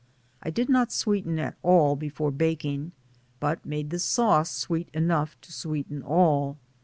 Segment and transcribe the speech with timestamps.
[0.41, 2.91] I did not sweeten at all before baking,
[3.39, 6.57] but made the sauce sweet enough to sweeten all.